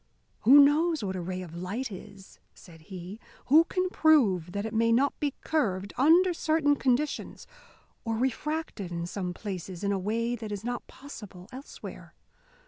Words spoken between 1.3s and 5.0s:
of light is?" said he. "Who can prove that it may